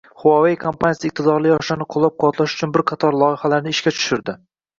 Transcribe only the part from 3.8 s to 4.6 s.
tushirdi